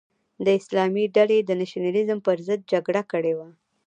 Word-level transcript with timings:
د 0.45 0.47
اسلامي 0.59 1.05
ډلې 1.15 1.37
د 1.43 1.49
نشنلیزم 1.61 2.19
پر 2.25 2.37
ضد 2.47 2.59
جګړه 2.71 3.01
کړې 3.11 3.33
وه. 3.37 3.49